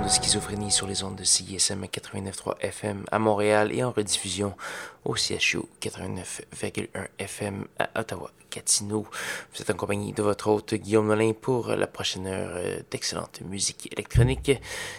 de 0.00 0.08
Schizophrénie 0.08 0.70
sur 0.70 0.86
les 0.86 1.04
ondes 1.04 1.16
de 1.16 1.24
CISM 1.24 1.84
89.3 1.84 2.58
FM 2.60 3.04
à 3.10 3.18
Montréal 3.18 3.72
et 3.72 3.84
en 3.84 3.90
rediffusion 3.90 4.54
au 5.04 5.16
CHU 5.16 5.58
89.1 5.82 7.08
FM 7.18 7.66
à 7.78 8.00
Ottawa-Gatineau. 8.00 9.06
Vous 9.52 9.60
êtes 9.60 9.68
en 9.68 9.74
compagnie 9.74 10.12
de 10.12 10.22
votre 10.22 10.48
hôte 10.48 10.74
Guillaume 10.74 11.08
Nolin 11.08 11.32
pour 11.38 11.68
la 11.68 11.86
prochaine 11.86 12.26
heure 12.26 12.52
euh, 12.54 12.78
d'excellente 12.90 13.42
musique 13.42 13.92
électronique. 13.92 14.52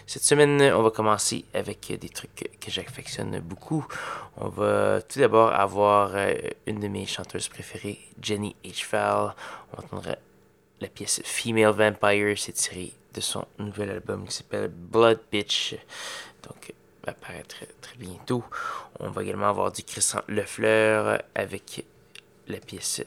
Cette 0.05 0.23
semaine, 0.23 0.61
on 0.61 0.83
va 0.83 0.91
commencer 0.91 1.45
avec 1.55 1.91
des 1.99 2.09
trucs 2.09 2.49
que 2.59 2.69
j'affectionne 2.69 3.39
beaucoup. 3.39 3.87
On 4.37 4.49
va 4.49 5.01
tout 5.01 5.19
d'abord 5.19 5.53
avoir 5.53 6.11
euh, 6.13 6.35
une 6.67 6.79
de 6.79 6.87
mes 6.87 7.07
chanteuses 7.07 7.47
préférées, 7.47 7.99
Jenny 8.21 8.55
H. 8.63 8.83
Fall. 8.83 9.33
On 9.75 9.79
entendra 9.81 10.17
la 10.81 10.87
pièce 10.87 11.21
Female 11.23 11.71
Vampire, 11.71 12.37
c'est 12.37 12.53
tiré 12.53 12.93
de 13.13 13.21
son 13.21 13.45
nouvel 13.59 13.89
album 13.89 14.25
qui 14.25 14.33
s'appelle 14.33 14.69
Blood 14.69 15.19
Bitch. 15.31 15.75
Donc, 16.43 16.73
va 17.05 17.11
apparaître 17.11 17.55
très, 17.81 17.95
bientôt. 17.97 18.43
On 18.99 19.09
va 19.09 19.23
également 19.23 19.49
avoir 19.49 19.71
du 19.71 19.83
Christian 19.83 20.21
Lefleur 20.27 21.21
avec 21.35 21.85
la 22.47 22.57
pièce 22.57 23.03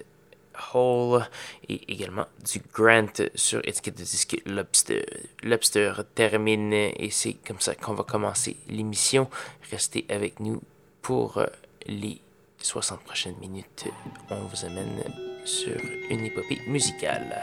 Hole 0.72 1.26
et 1.68 1.92
également 1.92 2.26
du 2.44 2.62
Grant 2.72 3.28
sur 3.34 3.60
étiquette 3.66 3.98
de 3.98 4.04
disque 4.04 4.40
Lobster. 4.46 5.04
Lobster 5.42 5.92
termine 6.14 6.72
et 6.72 7.10
c'est 7.10 7.34
comme 7.34 7.60
ça 7.60 7.74
qu'on 7.74 7.94
va 7.94 8.04
commencer 8.04 8.56
l'émission. 8.68 9.28
Restez 9.70 10.06
avec 10.08 10.40
nous 10.40 10.62
pour 11.02 11.42
les 11.86 12.20
60 12.58 13.00
prochaines 13.00 13.36
minutes. 13.38 13.86
On 14.30 14.46
vous 14.46 14.64
amène 14.64 15.02
sur 15.44 15.76
une 16.10 16.24
épopée 16.24 16.60
musicale. 16.66 17.42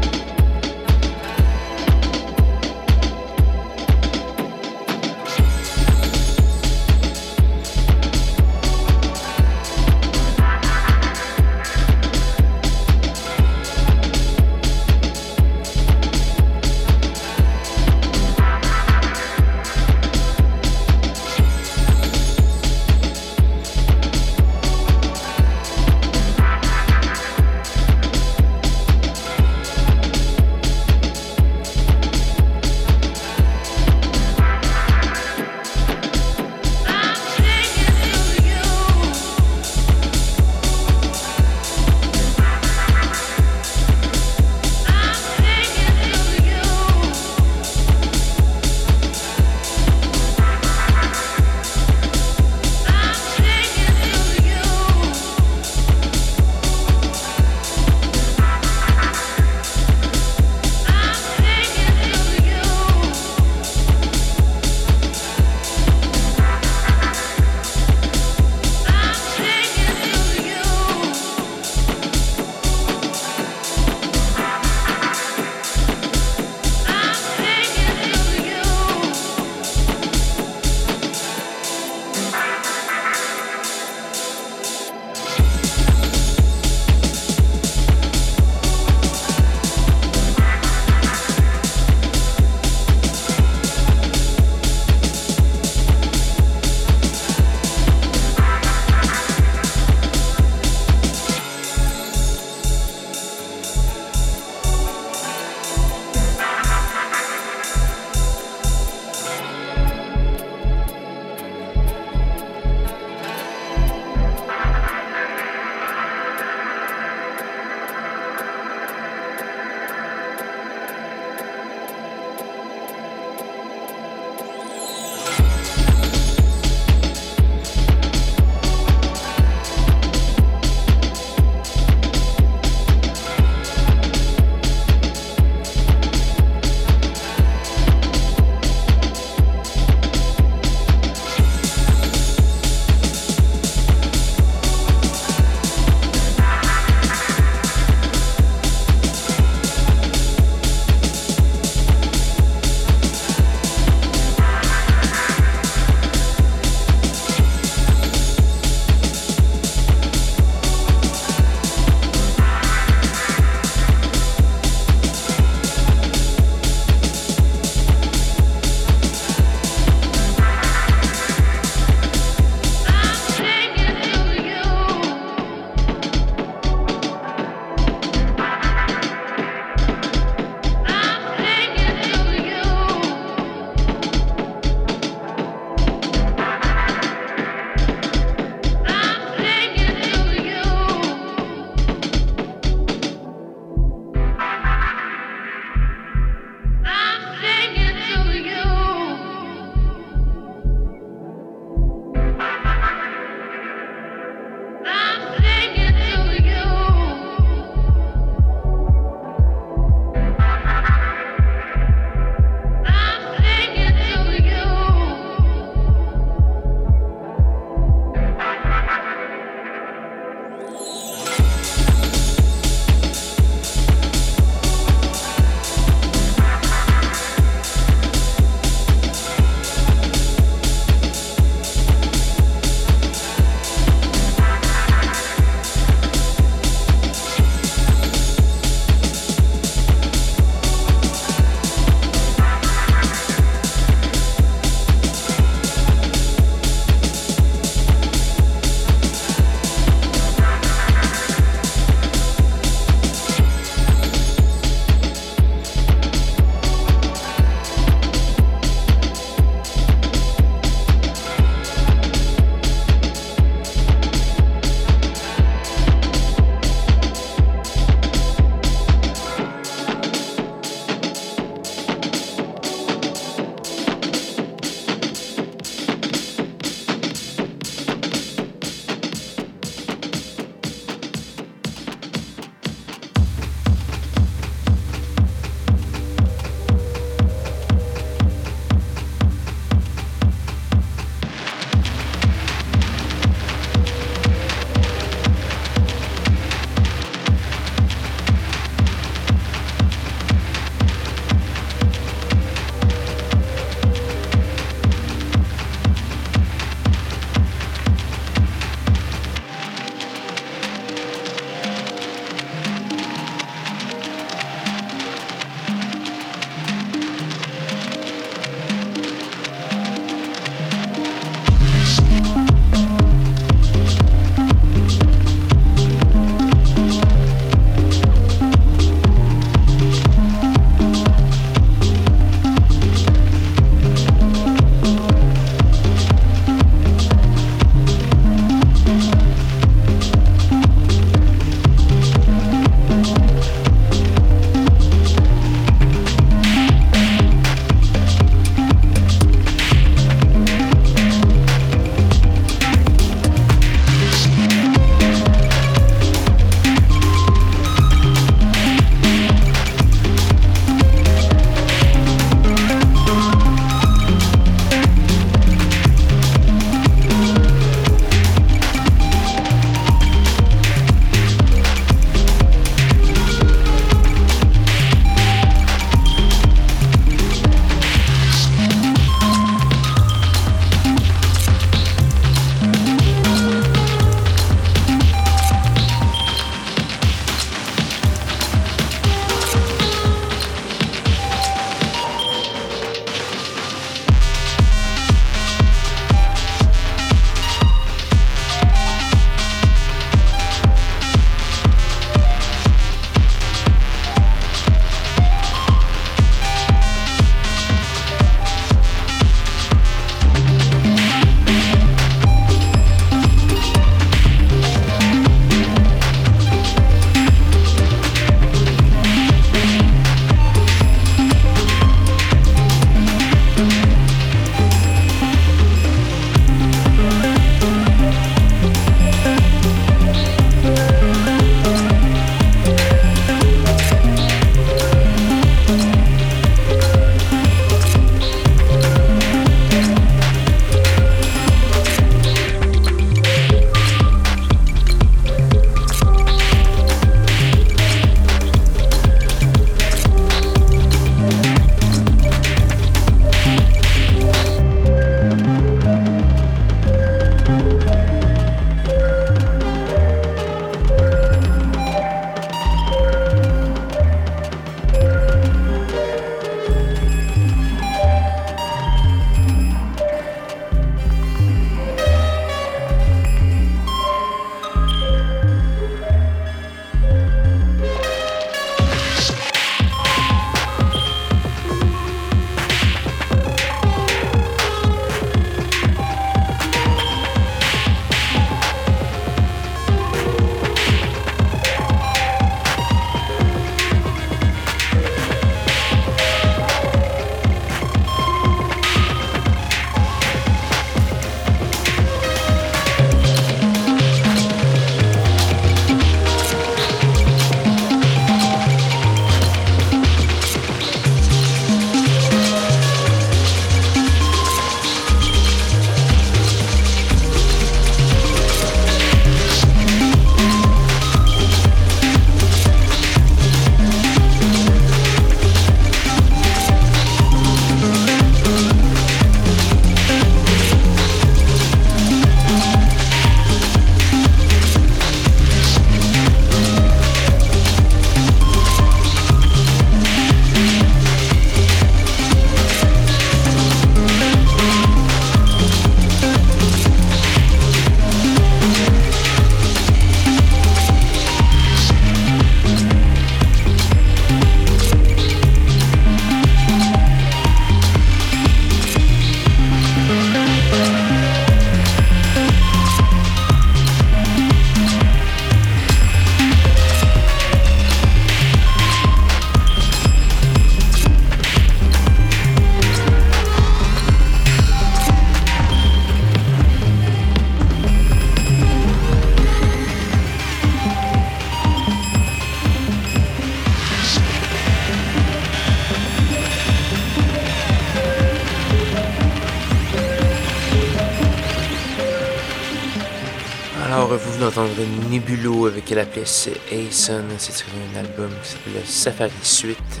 D'entendre 594.78 595.10
Nebulo 595.10 595.66
avec 595.66 595.90
la 595.90 596.04
pièce 596.04 596.48
Aeson. 596.70 597.24
C'est 597.38 597.52
tiré 597.52 597.70
un 597.94 597.98
album 597.98 598.30
qui 598.42 598.50
s'appelle 598.50 598.84
Safari 598.84 599.32
Suite, 599.42 600.00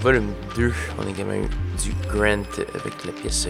volume 0.00 0.32
2. 0.56 0.72
On 0.98 1.06
a 1.06 1.10
également 1.10 1.34
eu 1.34 1.48
du 1.82 1.92
Grant 2.08 2.42
avec 2.74 3.04
la 3.04 3.12
pièce 3.12 3.48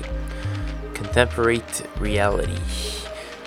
Contemporate 0.97 1.85
Reality. 2.01 3.05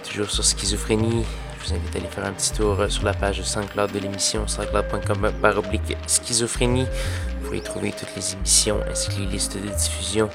Toujours 0.08 0.30
sur 0.30 0.44
Schizophrénie. 0.44 1.26
Je 1.60 1.70
vous 1.70 1.74
invite 1.74 1.96
à 1.96 2.00
aller 2.00 2.08
faire 2.08 2.26
un 2.26 2.34
petit 2.34 2.52
tour 2.52 2.86
sur 2.90 3.04
la 3.04 3.14
page 3.14 3.42
SoundCloud 3.42 3.92
de 3.92 4.00
l'émission, 4.00 4.48
soundcloud.com 4.48 5.32
par 5.42 5.58
oblique 5.58 5.98
schizophrénie. 6.06 6.86
Vous 6.86 7.46
pourrez 7.46 7.58
y 7.58 7.62
trouver 7.62 7.92
toutes 7.92 8.16
les 8.16 8.34
émissions 8.34 8.80
ainsi 8.90 9.10
que 9.10 9.22
les 9.22 9.28
listes 9.28 9.58
de 9.58 9.68
diffusion 9.68 10.30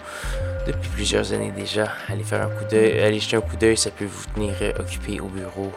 depuis 0.67 0.89
plusieurs 0.91 1.33
années 1.33 1.53
déjà. 1.53 1.93
Allez 2.09 2.25
faire 2.25 2.43
un 2.43 2.51
coup 2.51 2.65
d'œil, 2.71 3.01
allez 3.01 3.21
jeter 3.21 3.37
un 3.37 3.41
coup 3.41 3.57
d'œil, 3.57 3.77
ça 3.77 3.91
peut 3.91 4.05
vous 4.05 4.25
tenir 4.35 4.55
euh, 4.63 4.73
occupé 4.79 5.21
au 5.21 5.27
bureau, 5.27 5.73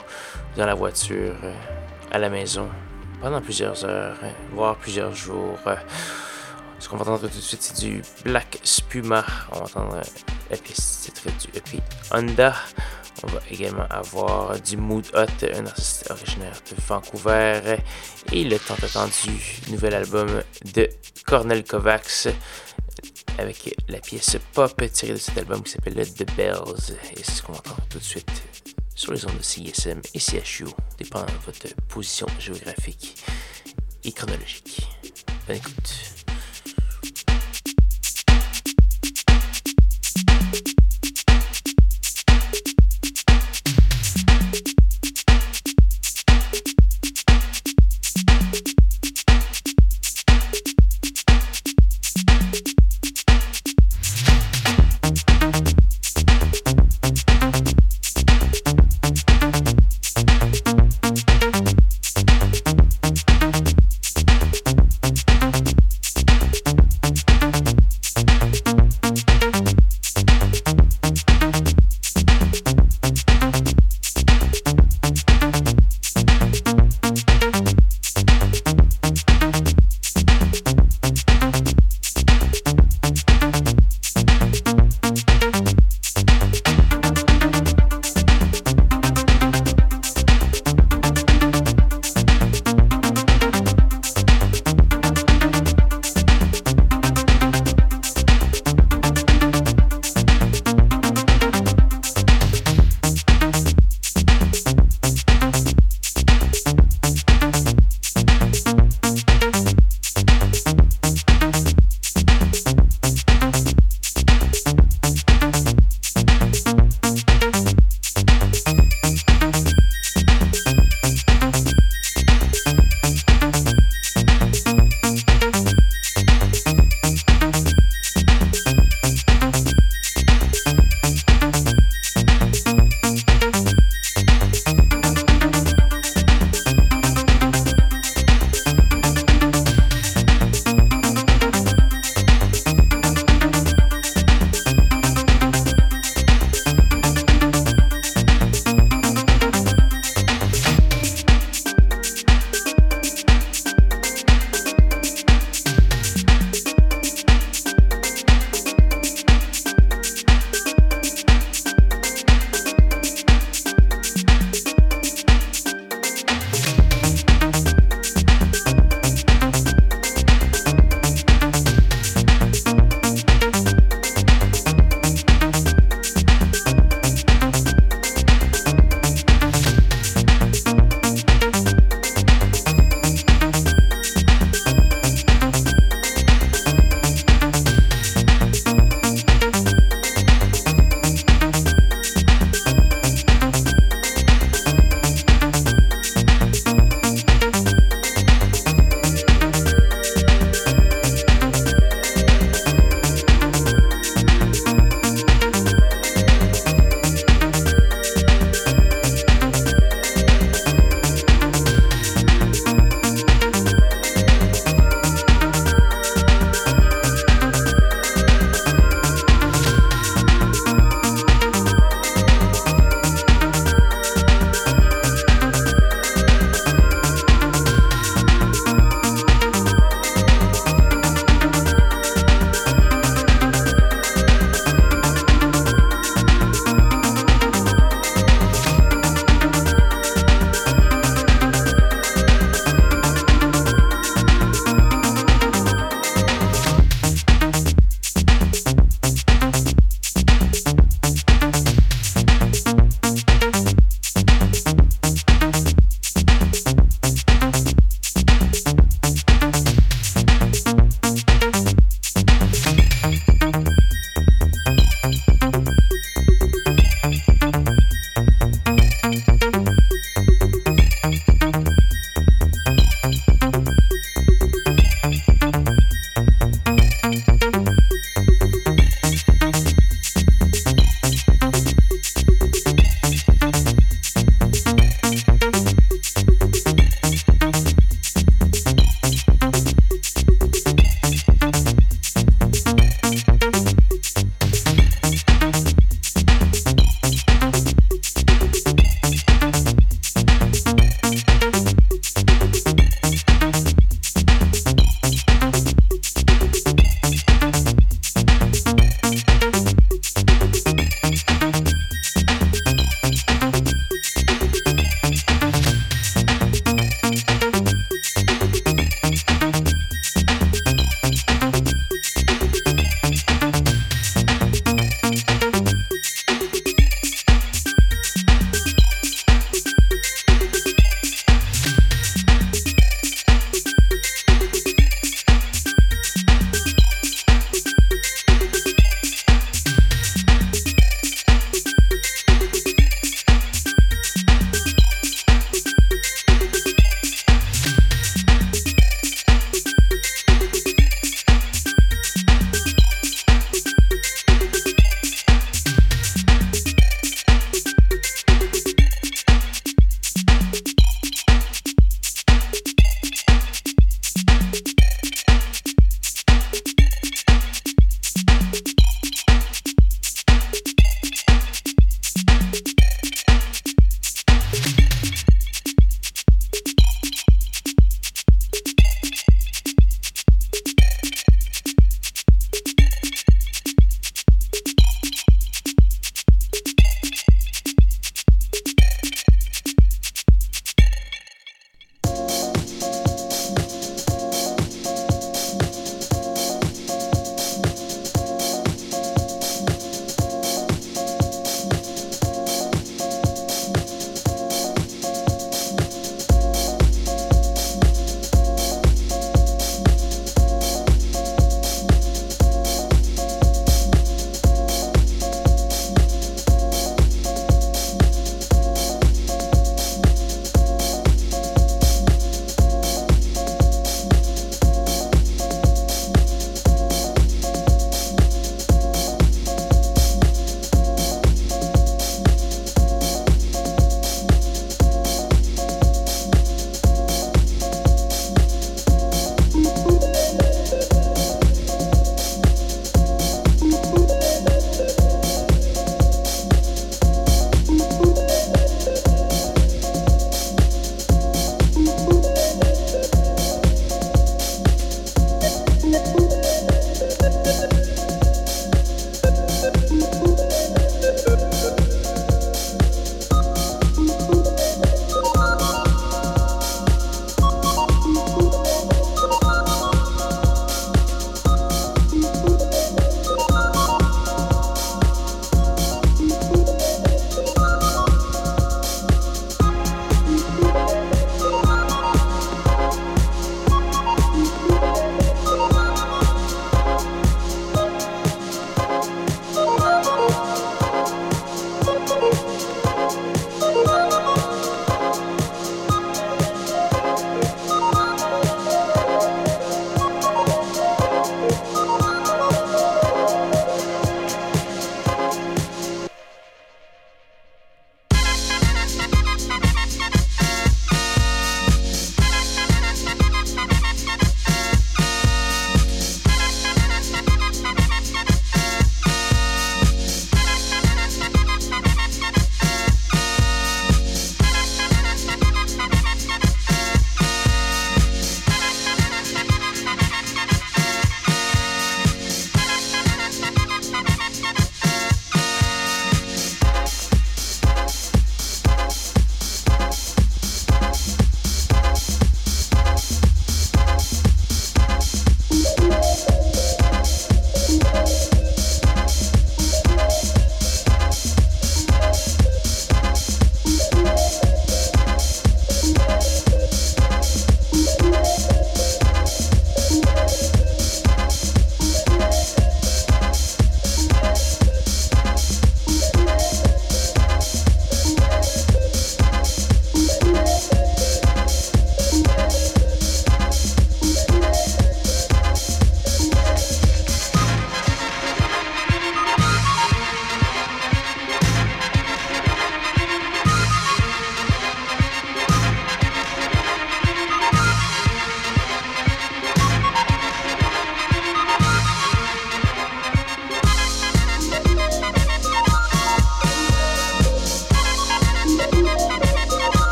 dans 0.58 0.66
la 0.66 0.74
voiture, 0.74 1.36
euh, 1.44 1.54
à 2.12 2.18
la 2.20 2.30
maison, 2.30 2.68
pendant 3.22 3.42
plusieurs 3.42 3.84
heures, 3.86 4.18
euh, 4.24 4.32
voire 4.54 4.76
plusieurs 4.76 5.16
jours. 5.16 5.58
Ce 6.80 6.90
qu'on 6.90 6.98
va 6.98 7.04
entendre 7.04 7.30
tout 7.30 7.38
de 7.38 7.42
suite, 7.42 7.62
c'est 7.62 7.80
du 7.80 8.02
Black 8.26 8.60
Spuma. 8.64 9.26
On 9.54 9.60
va 9.60 9.64
entendre 9.64 10.02
la 10.52 10.58
pièce 10.58 11.02
titre 11.04 11.30
du 11.40 11.58
EP 11.58 11.82
Honda. 12.12 12.54
On 13.24 13.28
va 13.28 13.40
également 13.50 13.86
avoir 13.90 14.60
du 14.60 14.76
Mood 14.76 15.06
Hot, 15.14 15.46
un 15.56 15.66
artiste 15.66 16.12
originaire 16.12 16.60
de 16.70 16.76
Vancouver, 16.86 17.78
et 18.34 18.44
le 18.44 18.60
tant 18.60 18.76
attendu 18.76 19.62
nouvel 19.70 19.94
album 19.94 20.28
de 20.76 20.90
Cornel 21.26 21.64
Kovacs 21.64 22.28
avec 23.38 23.76
la 23.88 24.00
pièce 24.00 24.38
pop 24.54 24.82
tirée 24.92 25.14
de 25.14 25.18
cet 25.18 25.38
album 25.38 25.64
qui 25.64 25.72
s'appelle 25.72 25.96
The 25.96 26.36
Bells. 26.36 26.98
Et 27.16 27.24
c'est 27.24 27.32
ce 27.32 27.44
qu'on 27.44 27.54
entend 27.54 27.76
tout 27.90 28.00
de 28.00 28.04
suite 28.04 28.44
sur 28.96 29.14
les 29.14 29.26
ondes 29.26 29.38
de 29.38 29.44
CSM 29.44 30.02
et 30.14 30.20
CHU, 30.20 30.66
dépendant 30.98 31.26
de 31.26 31.46
votre 31.46 31.76
position 31.88 32.28
géographique 32.40 33.24
et 34.04 34.12
chronologique. 34.12 34.88
Bonne 35.48 35.58
écoute. 35.58 36.13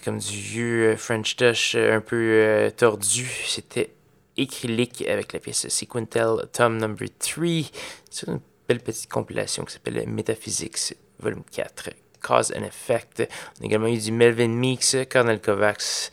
Comme 0.00 0.18
du 0.18 0.36
vieux 0.36 0.96
French 0.96 1.36
Touch 1.36 1.74
un 1.74 2.00
peu 2.00 2.70
tordu. 2.76 3.30
C'était 3.46 3.92
Acrylic 4.38 5.02
avec 5.06 5.32
la 5.32 5.40
pièce 5.40 5.68
Sequentel 5.68 6.48
Tom 6.52 6.78
Number 6.78 7.08
3 7.18 7.70
C'est 8.10 8.26
une 8.26 8.40
belle 8.68 8.80
petite 8.80 9.10
compilation 9.10 9.64
qui 9.64 9.72
s'appelle 9.74 10.06
Metaphysics 10.06 10.94
Volume 11.18 11.42
4 11.50 11.90
Cause 12.22 12.52
and 12.56 12.64
Effect. 12.64 13.28
On 13.58 13.62
a 13.62 13.66
également 13.66 13.88
eu 13.88 13.98
du 13.98 14.12
Melvin 14.12 14.48
Meeks, 14.48 15.08
Cornel 15.10 15.40
Kovacs 15.40 16.10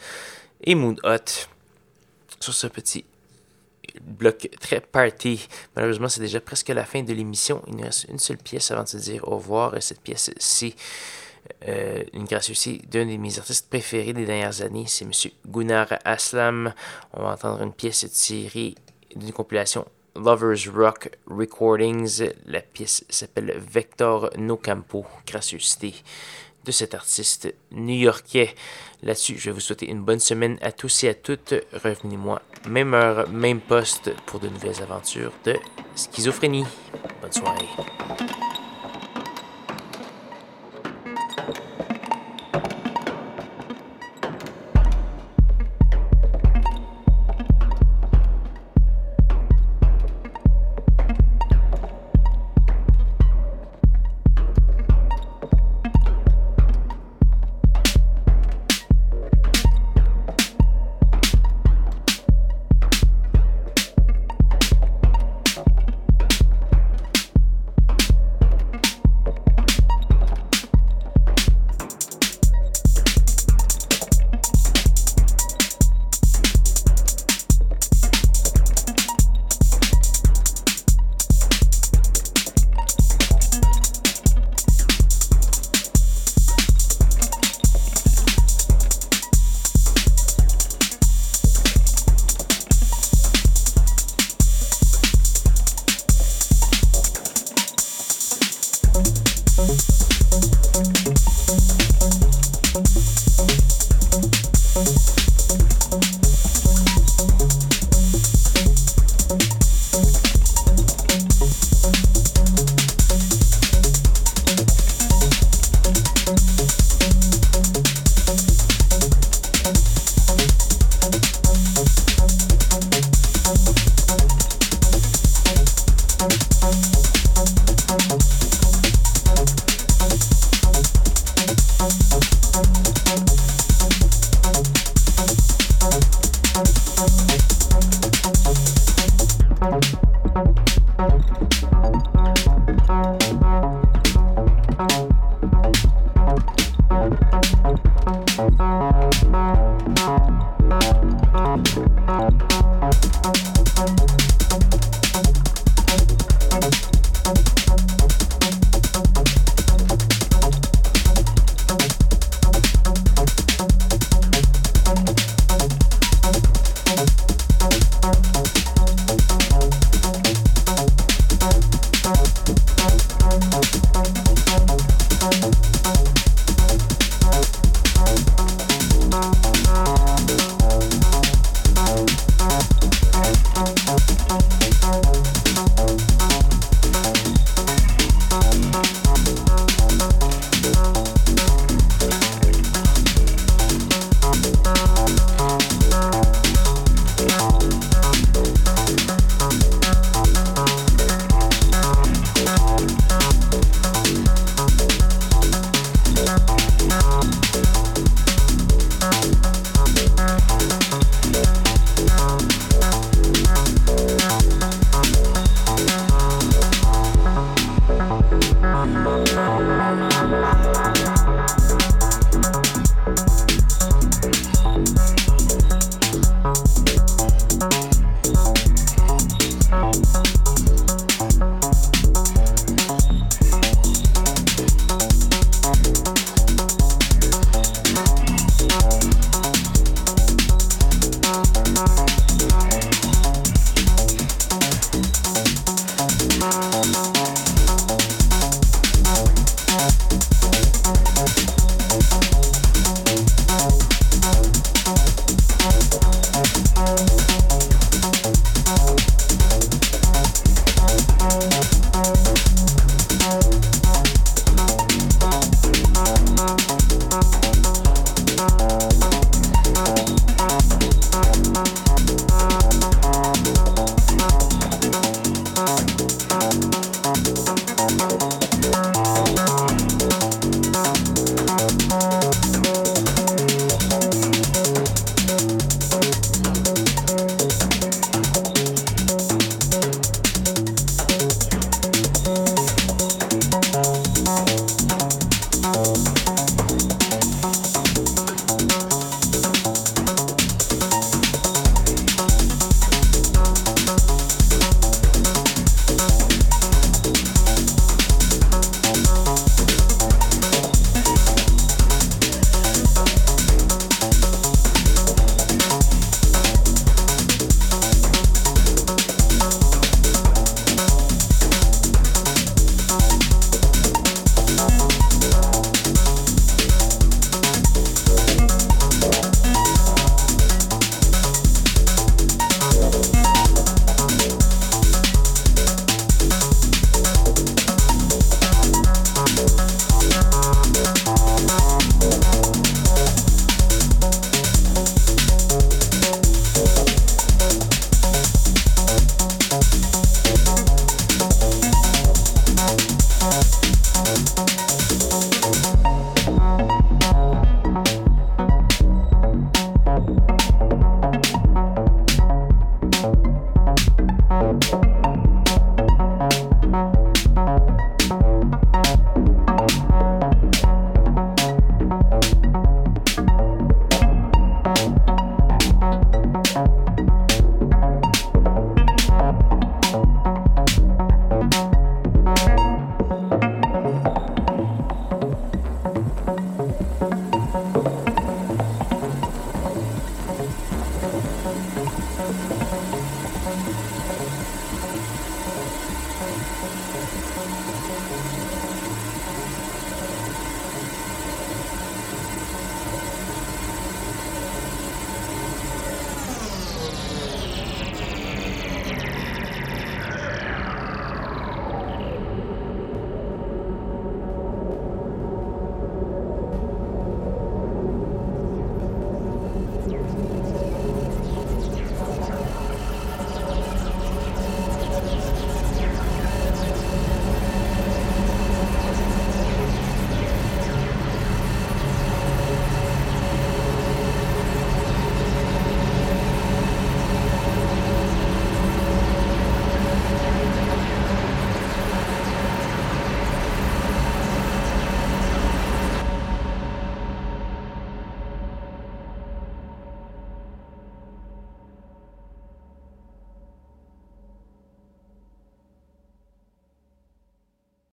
et 0.63 0.75
Moon 0.75 0.95
Hot 1.03 1.47
sur 2.39 2.53
ce 2.53 2.67
petit 2.67 3.05
bloc 4.01 4.49
très 4.59 4.79
party. 4.79 5.47
Malheureusement, 5.75 6.07
c'est 6.07 6.21
déjà 6.21 6.39
presque 6.39 6.69
la 6.69 6.85
fin 6.85 7.03
de 7.03 7.13
l'émission. 7.13 7.61
Il 7.67 7.75
nous 7.75 7.83
reste 7.83 8.05
une 8.09 8.19
seule 8.19 8.37
pièce 8.37 8.71
avant 8.71 8.83
de 8.83 8.89
se 8.89 8.97
dire 8.97 9.27
au 9.27 9.37
revoir. 9.37 9.75
Et 9.75 9.81
cette 9.81 10.01
pièce, 10.01 10.31
c'est 10.37 10.73
euh, 11.67 12.03
une 12.13 12.25
grâce 12.25 12.49
aussi 12.49 12.79
d'un 12.89 13.05
de 13.05 13.17
mes 13.17 13.39
artistes 13.39 13.69
préférés 13.69 14.13
des 14.13 14.25
dernières 14.25 14.61
années. 14.61 14.85
C'est 14.87 15.05
M. 15.05 15.11
Gunnar 15.47 15.87
Aslam. 16.05 16.73
On 17.13 17.23
va 17.23 17.33
entendre 17.33 17.61
une 17.63 17.73
pièce 17.73 18.05
tirée 18.11 18.75
d'une 19.15 19.31
compilation 19.31 19.85
Lovers 20.15 20.71
Rock 20.73 21.09
Recordings. 21.27 22.29
La 22.45 22.61
pièce 22.61 23.05
s'appelle 23.09 23.57
Vector 23.57 24.29
No 24.37 24.57
Campo, 24.57 25.05
gracieuseté 25.25 25.93
de 26.65 26.71
cet 26.71 26.93
artiste 26.93 27.53
new-yorkais. 27.71 28.53
Là-dessus, 29.01 29.37
je 29.37 29.45
vais 29.45 29.53
vous 29.53 29.61
souhaiter 29.61 29.89
une 29.89 30.03
bonne 30.03 30.19
semaine 30.19 30.57
à 30.61 30.71
tous 30.71 31.03
et 31.05 31.09
à 31.09 31.13
toutes. 31.13 31.53
Revenez-moi, 31.71 32.41
même 32.67 32.93
heure, 32.93 33.29
même 33.29 33.61
poste 33.61 34.13
pour 34.25 34.39
de 34.39 34.49
nouvelles 34.49 34.81
aventures 34.81 35.31
de 35.45 35.55
schizophrénie. 35.95 36.65
Bonne 37.21 37.31
soirée. 37.31 37.69